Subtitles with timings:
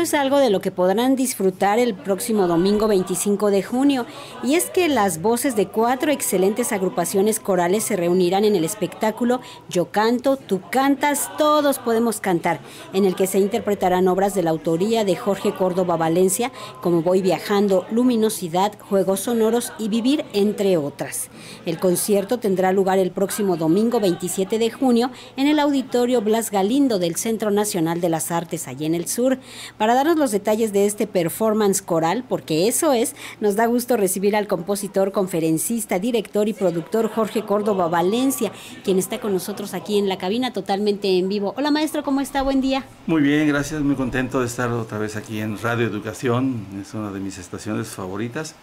[0.00, 4.06] esto es algo de lo que podrán disfrutar el próximo domingo 25 de junio,
[4.42, 9.42] y es que las voces de cuatro excelentes agrupaciones corales se reunirán en el espectáculo
[9.68, 12.60] Yo canto, tú cantas, todos podemos cantar,
[12.94, 17.20] en el que se interpretarán obras de la autoría de Jorge Córdoba Valencia, como Voy
[17.20, 21.28] viajando, Luminosidad, Juegos sonoros y Vivir, entre otras.
[21.66, 26.98] El concierto tendrá lugar el próximo domingo 27 de junio en el Auditorio Blas Galindo
[26.98, 29.38] del Centro Nacional de las Artes, allí en el sur.
[29.76, 34.36] Para darnos los detalles de este performance coral, porque eso es, nos da gusto recibir
[34.36, 38.52] al compositor, conferencista, director y productor Jorge Córdoba Valencia,
[38.84, 41.54] quien está con nosotros aquí en la cabina totalmente en vivo.
[41.56, 42.42] Hola maestro, ¿cómo está?
[42.42, 42.84] Buen día.
[43.06, 47.10] Muy bien, gracias, muy contento de estar otra vez aquí en Radio Educación, es una
[47.10, 48.54] de mis estaciones favoritas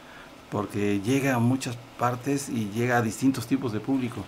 [0.50, 4.24] porque llega a muchas partes y llega a distintos tipos de público.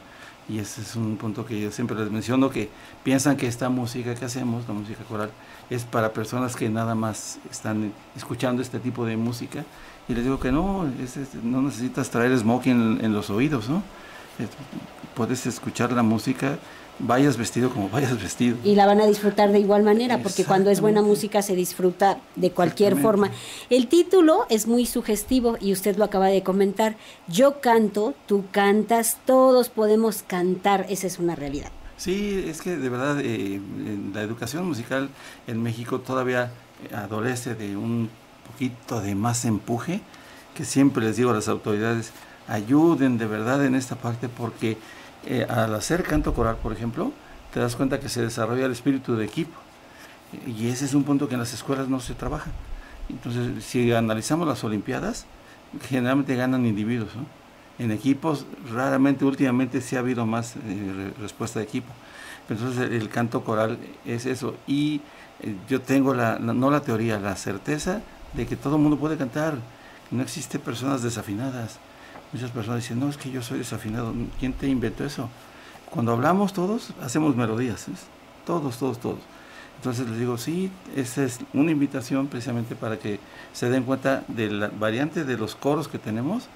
[0.50, 2.70] Y ese es un punto que yo siempre les menciono, que
[3.04, 5.30] piensan que esta música que hacemos, la música coral,
[5.70, 9.64] es para personas que nada más están escuchando este tipo de música.
[10.08, 10.86] Y les digo que no,
[11.44, 13.84] no necesitas traer smoking en, en los oídos, ¿no?
[15.16, 16.60] Puedes escuchar la música
[17.00, 18.58] vayas vestido como vayas vestido.
[18.64, 22.20] Y la van a disfrutar de igual manera, porque cuando es buena música se disfruta
[22.36, 23.32] de cualquier forma.
[23.70, 26.98] El título es muy sugestivo y usted lo acaba de comentar.
[27.28, 31.72] Yo canto, tú cantas, todos podemos cantar, esa es una realidad.
[31.98, 33.60] Sí, es que de verdad eh,
[34.14, 35.10] la educación musical
[35.48, 36.52] en México todavía
[36.94, 38.10] adolece de un
[38.48, 40.00] poquito de más empuje,
[40.56, 42.14] que siempre les digo a las autoridades,
[42.50, 44.78] ayuden de verdad en esta parte porque
[45.26, 47.12] eh, al hacer canto coral, por ejemplo,
[47.54, 49.58] te das cuenta que se desarrolla el espíritu de equipo.
[50.46, 52.52] Y ese es un punto que en las escuelas no se trabaja.
[53.10, 55.26] Entonces, si analizamos las Olimpiadas,
[55.88, 57.10] generalmente ganan individuos.
[57.80, 61.92] En equipos, raramente, últimamente sí ha habido más eh, respuesta de equipo.
[62.50, 64.56] Entonces, el, canto coral es eso.
[64.68, 65.02] Y
[65.42, 68.02] eh, yo tengo, la, no la teoría, la certeza
[68.34, 69.56] de que todo el mundo puede cantar.
[70.12, 71.80] No existe personas desafinadas.
[72.32, 74.14] Muchas personas dicen, no, es que yo soy desafinado.
[74.40, 75.30] ¿Quién te inventó eso?
[75.90, 77.88] Cuando hablamos todos, hacemos melodías.
[78.46, 79.20] Todos, todos, todos.
[79.78, 83.20] Entonces les digo, sí, esa es una invitación precisamente para que
[83.54, 86.48] se den cuenta de la variante de los coros que tenemos,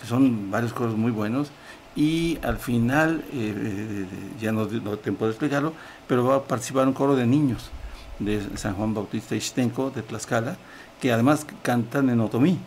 [0.00, 1.48] que son varios coros muy buenos,
[1.96, 4.06] y al final, eh, eh,
[4.38, 5.72] ya no, no tiempo de explicarlo,
[6.06, 7.70] pero va a participar un coro de niños
[8.18, 10.58] de San Juan Bautista Ixtenco, de Tlaxcala,
[11.00, 12.58] que además cantan en otomí.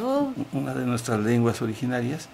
[0.00, 0.32] Oh.
[0.52, 2.28] una de nuestras lenguas originarias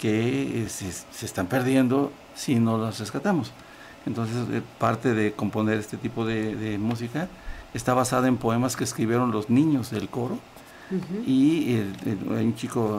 [0.00, 0.88] que eh, se,
[1.24, 3.52] están perdiendo si no las rescatamos.
[4.06, 7.28] Entonces, eh, parte de componer este tipo de, música
[7.72, 10.38] está basada en poemas que escribieron los niños del coro.
[11.26, 11.76] Y
[12.36, 12.98] hay un chico,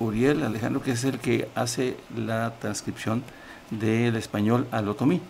[0.00, 3.22] Uriel Alejandro, que es el que hace la transcripción
[3.70, 5.20] del español al otomí.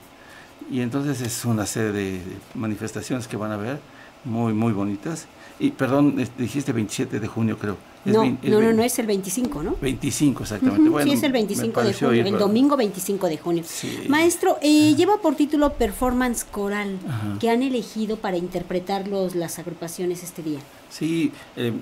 [0.70, 2.22] Y entonces es una serie de
[2.54, 3.78] manifestaciones que van a ver
[4.24, 5.26] muy, muy bonitas.
[5.58, 7.76] Y perdón, dijiste 27 de junio, creo.
[8.04, 9.76] No, no, no, es el 25, ¿no?
[9.80, 11.04] 25, exactamente.
[11.04, 13.64] sí, es el 25 de junio, el domingo 25 de junio.
[14.08, 16.98] Maestro, eh, lleva por título Performance Coral,
[17.38, 20.58] que han elegido para interpretar los, las agrupaciones este día.
[20.90, 21.72] Sí, eh,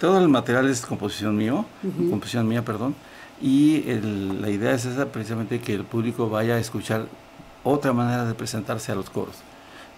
[0.00, 1.64] todo el material es composición mío,
[2.10, 2.96] composición mía, perdón,
[3.40, 3.84] y
[4.40, 7.06] la idea es esa precisamente que el público vaya a escuchar
[7.62, 9.36] otra manera de presentarse a los coros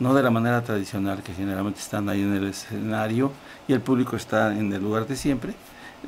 [0.00, 3.30] no de la manera tradicional que generalmente están ahí en el escenario
[3.68, 5.54] y el público está en el lugar de siempre.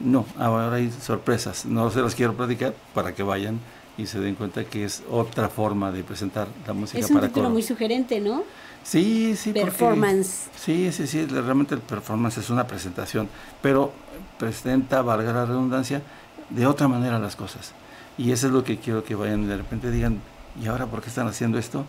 [0.03, 3.61] No, ahora hay sorpresas, no se las quiero platicar para que vayan
[3.99, 7.51] y se den cuenta que es otra forma de presentar la música es un título
[7.51, 8.43] muy sugerente, ¿no?
[8.83, 9.53] Sí, sí.
[9.53, 10.49] Performance.
[10.57, 13.29] sí, sí, sí, realmente el performance es una presentación,
[13.61, 13.93] pero
[14.39, 16.03] presenta, valga la redundancia,
[16.51, 17.73] de otra manera las cosas.
[18.19, 20.21] Y eso es lo que quiero que vayan y de repente digan,
[20.61, 21.85] ¿y ahora por qué están haciendo esto?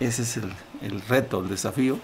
[0.00, 1.98] Ese es el, reto, el desafío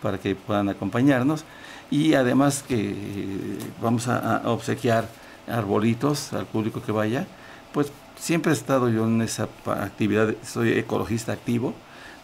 [0.00, 1.44] para que puedan acompañarnos.
[1.90, 5.08] Y además que eh, vamos a, obsequiar
[5.46, 7.26] arbolitos al público que vaya,
[7.72, 11.74] pues siempre he estado yo en esa actividad, soy ecologista activo,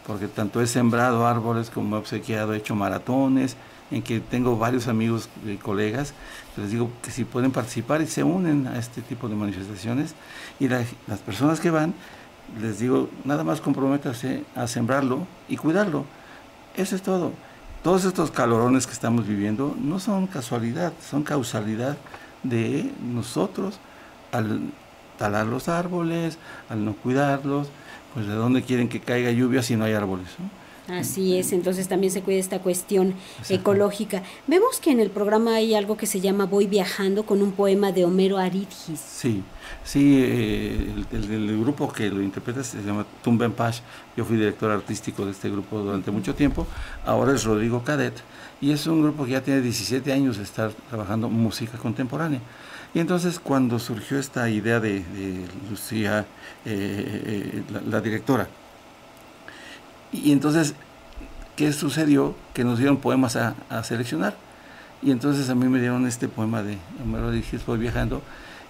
[0.07, 3.57] porque tanto he sembrado árboles como he obsequiado, he hecho maratones,
[3.91, 6.13] en que tengo varios amigos y colegas,
[6.57, 10.15] les digo que si pueden participar y se unen a este tipo de manifestaciones,
[10.59, 10.87] y las
[11.25, 11.93] personas que van,
[12.61, 16.05] les digo, nada más comprométase a sembrarlo y cuidarlo.
[16.75, 17.31] Eso es todo.
[17.83, 21.97] Todos estos calorones que estamos viviendo no son casualidad, son causalidad
[22.43, 23.79] de nosotros
[24.31, 24.61] al
[25.17, 26.37] talar los árboles,
[26.69, 27.69] al no cuidarlos,
[28.13, 30.27] pues de dónde quieren que caiga lluvia si no hay árboles.
[30.91, 33.13] Así es, entonces también se cuida esta cuestión
[33.49, 34.23] ecológica.
[34.47, 37.91] Vemos que en el programa hay algo que se llama Voy viajando con un poema
[37.91, 38.99] de Homero Aridgis.
[38.99, 39.43] Sí,
[39.83, 43.79] sí, eh, el, grupo que lo interpreta se llama Tumben Pash.
[44.17, 46.65] Yo fui director artístico de este grupo durante mucho tiempo.
[47.05, 48.15] Ahora es Rodrigo Cadet
[48.61, 52.41] y es un grupo que ya tiene 17 años de estar trabajando música contemporánea.
[52.93, 55.03] Y entonces cuando surgió esta idea de,
[55.69, 56.25] Lucía,
[56.65, 58.47] eh, eh, la directora,
[60.11, 60.75] y entonces,
[61.55, 62.35] ¿qué sucedió?
[62.53, 64.35] Que nos dieron poemas a, seleccionar.
[65.01, 68.21] Y entonces a mí me dieron este poema de Homero Díaz, Voy viajando,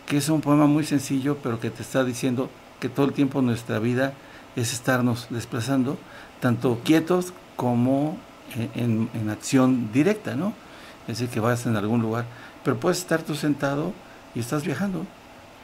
[0.06, 2.50] que es un poema muy sencillo, pero que te está diciendo
[2.80, 4.14] que todo el tiempo nuestra vida
[4.56, 5.98] es estarnos desplazando,
[6.40, 8.18] tanto quietos como
[8.76, 10.54] en, acción directa, ¿no?
[11.08, 12.26] Es decir, que vas en algún lugar,
[12.64, 13.94] pero puedes estar tú sentado
[14.36, 15.06] y estás viajando.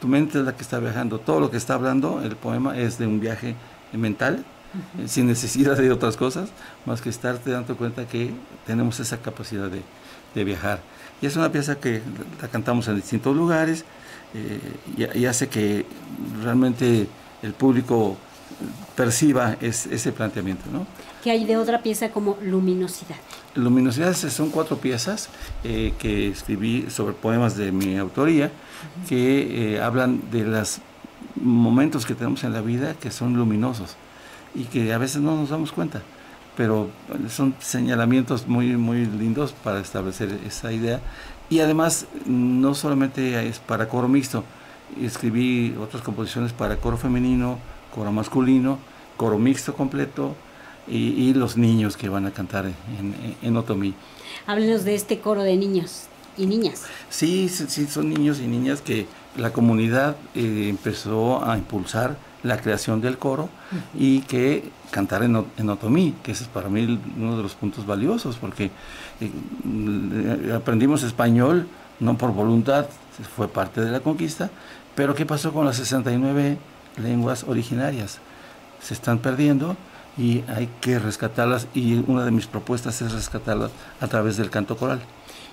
[0.01, 1.19] Tu mente es la que está viajando.
[1.19, 3.56] Todo lo que está hablando el poema es de un viaje
[3.94, 4.44] mental
[5.07, 6.50] sin necesidad de otras cosas,
[6.86, 8.31] más que estarte dando cuenta que
[8.66, 9.83] tenemos esa capacidad de,
[10.44, 10.81] viajar.
[11.22, 12.01] Y es una pieza que
[12.42, 13.86] la cantamos en distintos lugares
[14.33, 14.60] eh,
[15.16, 15.86] y, hace que
[16.44, 17.07] realmente
[17.42, 18.18] el público
[18.98, 20.66] perciba ese planteamiento.
[20.72, 20.86] ¿no?
[21.24, 23.16] ¿Qué hay de otra pieza como Luminosidad?
[23.56, 25.30] Luminosidad son cuatro piezas
[25.63, 28.51] eh, que escribí sobre poemas de mi autoría
[29.07, 30.80] que eh, hablan de los
[31.36, 33.95] momentos que tenemos en la vida que son luminosos
[34.56, 36.02] y que a veces no nos damos cuenta,
[36.56, 36.90] pero
[37.30, 41.02] son señalamientos muy, muy lindos para establecer esa idea.
[41.50, 44.44] Y además, no solamente es para coro mixto,
[45.02, 47.60] escribí otras composiciones para coro femenino,
[47.94, 48.80] coro masculino,
[49.18, 50.36] coro mixto completo
[50.88, 53.94] y, los niños que van a cantar en, en, Otomí.
[54.46, 56.04] Háblenos de este coro de niños
[56.38, 56.84] y niñas.
[57.10, 63.01] Sí, sí, son niños y niñas que la comunidad eh, empezó a impulsar la creación
[63.01, 63.50] del coro
[63.97, 65.36] y que cantar en,
[65.69, 68.71] otomí, que ese es para mí uno de los puntos valiosos, porque
[69.19, 71.68] eh, aprendimos español
[72.00, 72.86] no por voluntad,
[73.36, 74.50] fue parte de la conquista,
[74.95, 76.57] pero ¿qué pasó con las 69
[76.97, 78.19] lenguas originarias?
[78.81, 79.75] Se están perdiendo
[80.17, 84.77] y hay que rescatarlas y una de mis propuestas es rescatarlas a través del canto
[84.77, 85.01] coral.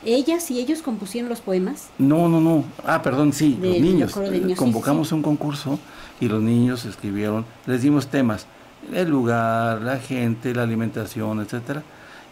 [0.05, 1.88] ¿Ellas y ellos compusieron los poemas?
[1.99, 2.64] No, no, no.
[2.85, 4.14] Ah, perdón, sí, los niños.
[4.56, 5.79] Convocamos un concurso
[6.20, 8.47] y los niños escribieron, les dimos temas,
[8.93, 11.82] el lugar, la gente, la alimentación, etcétera,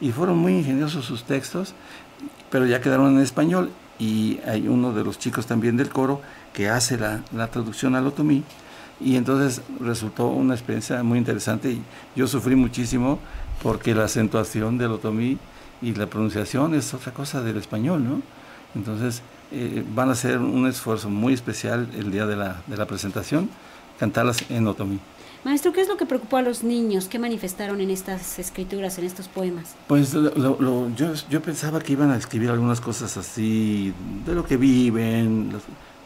[0.01, 1.75] y fueron muy ingeniosos sus textos,
[2.51, 6.21] pero ya quedaron en español y hay uno de los chicos también del coro
[6.53, 8.43] que hace la, la traducción al otomí
[9.01, 11.83] y entonces resultó una experiencia muy interesante y
[12.15, 13.19] yo sufrí muchísimo
[13.63, 15.39] porque la acentuación del otomí
[15.83, 18.23] y la pronunciación es otra cosa del español, ¿no?
[18.75, 22.87] Entonces eh, van a hacer un esfuerzo muy especial el día de la, de la
[22.87, 23.51] presentación,
[23.99, 25.01] cantarlas en otomí.
[25.43, 27.09] Maestro, ¿qué es lo que preocupó a los niños?
[27.09, 29.75] ¿Qué manifestaron en estas escrituras, en estos poemas?
[29.87, 33.95] Pues yo, yo, pensaba que iban a escribir algunas cosas así,
[34.27, 35.51] de lo que viven,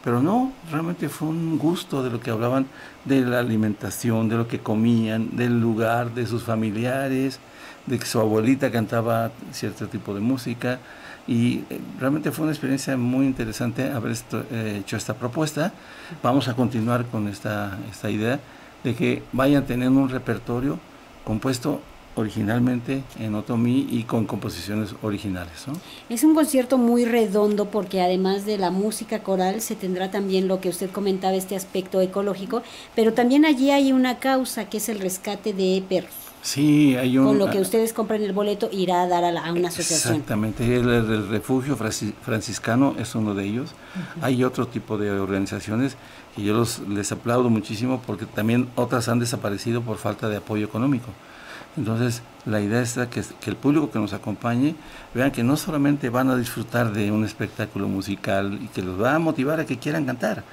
[0.05, 2.67] pero no, realmente fue un gusto de lo que hablaban
[3.05, 7.39] de la alimentación, de lo que comían, del lugar, de sus familiares,
[7.87, 10.79] de que su abuelita cantaba cierto tipo de música
[11.27, 14.15] y eh, realmente fue una experiencia muy interesante haber
[14.51, 15.73] eh, hecho esta propuesta.
[16.21, 18.39] Vamos a continuar con esta, esta idea
[18.83, 20.77] de que vayan teniendo un repertorio
[21.23, 21.81] compuesto
[22.15, 25.65] originalmente en otomí y con composiciones originales.
[26.09, 30.61] Es un concierto muy redondo porque además de la música coral se tendrá también lo
[30.61, 32.63] que usted comentaba, este aspecto ecológico,
[32.95, 36.13] pero también allí hay una causa que es el rescate de perros.
[36.41, 37.25] Sí, hay un...
[37.25, 40.13] Con lo que ustedes compran el boleto irá a dar a, una asociación.
[40.13, 43.71] Exactamente, el, refugio franciscano es uno de ellos.
[44.21, 45.97] Hay otro tipo de organizaciones
[46.37, 50.65] y yo los, les aplaudo muchísimo porque también otras han desaparecido por falta de apoyo
[50.65, 51.07] económico.
[51.77, 54.75] Entonces, la idea es que, el público que nos acompañe
[55.13, 59.15] vean que no solamente van a disfrutar de un espectáculo musical y que los va
[59.15, 60.43] a motivar a que quieran cantar,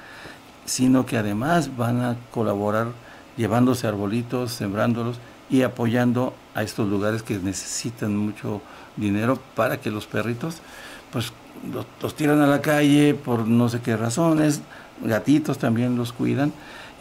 [0.64, 2.88] sino que además van a colaborar
[3.36, 8.60] llevándose arbolitos, sembrándolos y apoyando a estos lugares que necesitan mucho
[8.96, 10.60] dinero para que los perritos
[11.12, 11.32] pues
[12.00, 14.62] los, tiran a la calle por no sé qué razones,
[15.02, 16.52] gatitos también los cuidan.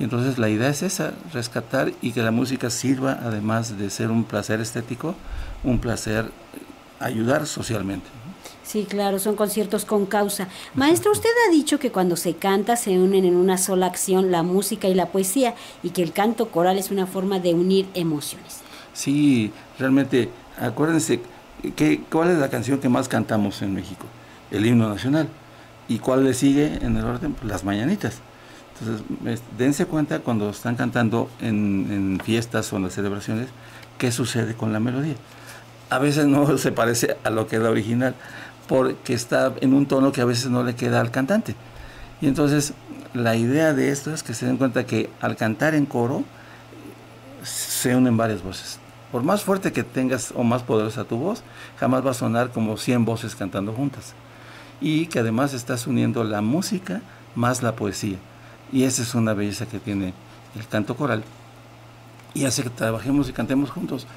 [0.01, 4.09] Y entonces la idea es esa, rescatar y que la música sirva, además de ser
[4.09, 5.13] un placer estético,
[5.63, 6.31] un placer
[6.99, 8.07] ayudar socialmente.
[8.63, 10.47] Sí, claro, son conciertos con causa.
[10.73, 14.41] Maestro, usted ha dicho que cuando se canta se unen en una sola acción la
[14.41, 15.53] música y la poesía
[15.83, 18.61] y que el canto coral es una forma de unir emociones.
[18.93, 21.21] Sí, realmente, acuérdense,
[21.75, 24.07] que, ¿cuál es la canción que más cantamos en México?
[24.49, 25.27] El himno nacional.
[25.87, 27.33] ¿Y cuál le sigue en el orden?
[27.33, 28.19] Pues las mañanitas.
[28.81, 33.47] Entonces, dense cuenta cuando están cantando en, fiestas o en las celebraciones,
[33.97, 35.15] qué sucede con la melodía.
[35.89, 38.15] A veces no se parece a lo que es la original,
[38.67, 41.55] porque está en un tono que a veces no le queda al cantante.
[42.21, 42.73] Y entonces
[43.13, 46.23] la idea de esto es que se den cuenta que al cantar en coro
[47.43, 48.79] se unen varias voces.
[49.11, 51.43] Por más fuerte que tengas o más poderosa tu voz,
[51.77, 54.13] jamás va a sonar como 100 voces cantando juntas.
[54.79, 57.01] Y que además estás uniendo la música
[57.35, 58.17] más la poesía.
[58.71, 60.13] Y esa es una belleza que tiene
[60.55, 61.23] el canto coral.
[62.33, 64.07] Y hace que trabajemos y cantemos juntos.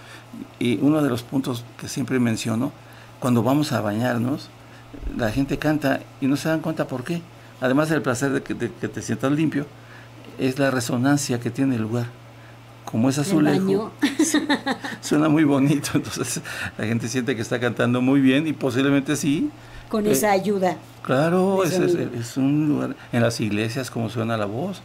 [0.58, 2.72] Y uno de los puntos que siempre menciono,
[3.18, 4.48] cuando vamos a bañarnos,
[5.16, 7.22] la gente canta y no se dan cuenta por qué.
[7.60, 9.66] Además del placer de que, te sientas limpio,
[10.38, 12.06] es la resonancia que tiene el lugar.
[12.84, 13.92] Como es azulejo,
[15.00, 16.40] suena muy bonito, entonces
[16.78, 19.50] la gente siente que está cantando muy bien y posiblemente sí.
[19.88, 20.76] Con esa eh, ayuda.
[21.02, 24.80] Claro, es, es, un lugar, en las iglesias como suena la voz,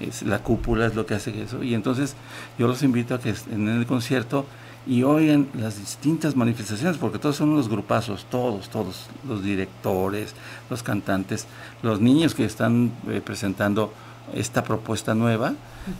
[0.00, 1.62] es, la cúpula es lo que hace eso.
[1.62, 2.14] Y entonces
[2.58, 4.46] yo los invito a que en el concierto
[4.86, 10.34] y oigan las distintas manifestaciones, porque todos son unos grupazos, todos, todos, los directores,
[10.68, 11.46] los cantantes,
[11.82, 13.92] los niños que están eh, presentando
[14.34, 15.54] esta propuesta nueva,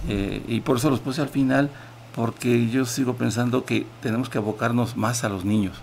[0.09, 1.71] eh, y por eso los puse al final,
[2.15, 5.77] porque yo sigo pensando que tenemos que abocarnos más a los niños.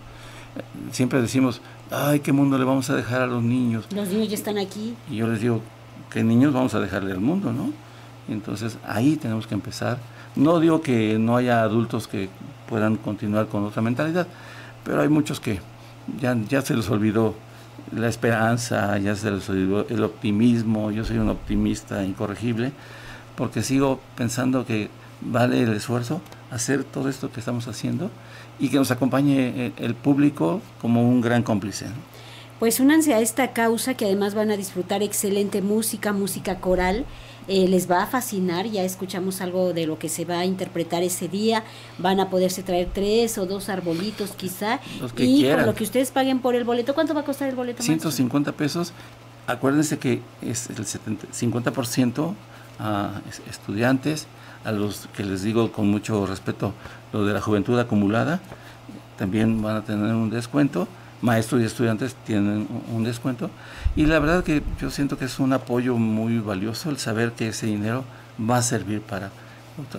[0.91, 1.61] Siempre decimos,
[1.91, 3.85] ay, ¿qué mundo le vamos a dejar a los niños?
[3.93, 4.95] Los niños ya están aquí.
[5.09, 5.61] Y yo les digo,
[6.09, 7.71] ¿qué niños vamos a dejarle al mundo, no?
[8.29, 9.97] entonces ahí tenemos que empezar.
[10.35, 12.29] No digo que no haya adultos que
[12.69, 14.27] puedan continuar con otra mentalidad,
[14.83, 15.59] pero hay muchos que
[16.19, 17.35] ya, ya se les olvidó
[17.93, 22.71] la esperanza, ya se les olvidó el optimismo, yo soy un optimista incorregible,
[23.35, 24.89] porque sigo pensando que
[25.21, 28.11] vale el esfuerzo hacer todo esto que estamos haciendo
[28.59, 31.87] y que nos acompañe el público como un gran cómplice
[32.61, 37.05] pues únanse a esta causa que además van a disfrutar excelente música, música coral.
[37.47, 41.01] Eh, les va a fascinar, ya escuchamos algo de lo que se va a interpretar
[41.01, 41.63] ese día,
[41.97, 44.79] van a poderse traer tres o dos arbolitos quizá,
[45.17, 47.81] y con lo que ustedes paguen por el boleto, ¿cuánto va a costar el boleto?
[47.81, 48.93] 150 pesos,
[49.47, 52.35] acuérdense que es el 70, 50%
[52.81, 54.27] a estudiantes,
[54.65, 56.73] a los que les digo con mucho respeto
[57.13, 58.39] lo de la juventud acumulada,
[59.17, 60.87] también van a tener un descuento
[61.21, 63.49] maestros y estudiantes tienen un descuento.
[63.95, 67.49] Y la verdad que yo siento que es un apoyo muy valioso el saber que
[67.49, 68.03] ese dinero
[68.39, 69.29] va a servir para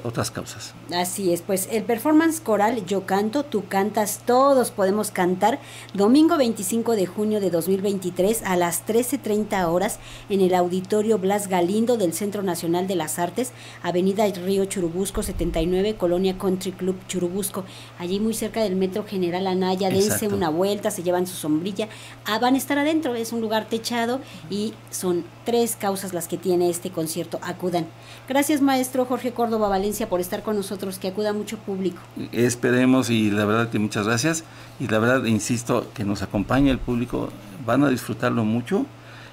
[0.04, 0.74] otras causas.
[0.94, 5.58] Así es, pues el performance coral Yo canto, tú cantas, todos podemos cantar,
[5.94, 9.98] domingo 25 de junio de 2023 a las 13.30 horas
[10.28, 13.52] en el Auditorio Blas Galindo del Centro Nacional de las Artes,
[13.82, 17.64] Avenida Río Churubusco 79, Colonia Country Club Churubusco,
[17.98, 21.88] allí muy cerca del Metro General Anaya, dense una vuelta, se llevan su sombrilla,
[22.26, 26.36] ah, van a estar adentro, es un lugar techado y son tres causas las que
[26.36, 27.86] tiene este concierto, acudan.
[28.28, 32.00] Gracias maestro Jorge Córdoba Valencia por estar con nosotros, que acuda mucho público.
[32.30, 34.44] Esperemos y la verdad que muchas gracias
[34.78, 37.30] y la verdad insisto que nos acompañe el público,
[37.64, 38.84] van a disfrutarlo mucho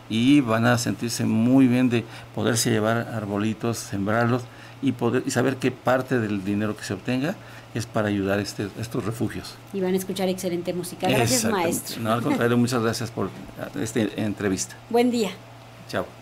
[0.10, 4.43] y van a sentirse muy bien de poderse llevar arbolitos, sembrarlos
[4.81, 7.36] y poder y saber que parte del dinero que se obtenga
[7.75, 9.55] es para ayudar este, estos refugios.
[9.74, 11.10] Y van a escuchar excelente música.
[11.10, 12.01] Gracias, maestro.
[12.01, 13.29] No, al contrario, muchas gracias por
[13.79, 14.75] esta entrevista.
[14.89, 15.31] Buen día.
[15.89, 16.18] Chao.